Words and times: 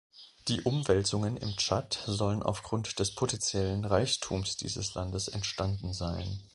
Die 0.47 0.61
Umwälzungen 0.61 1.37
im 1.37 1.55
Tschad 1.57 1.99
sollen 2.07 2.41
aufgrund 2.41 2.97
des 2.97 3.13
potentiellen 3.13 3.85
Reichtums 3.85 4.57
dieses 4.57 4.95
Landes 4.95 5.27
entstanden 5.27 5.93
sein. 5.93 6.41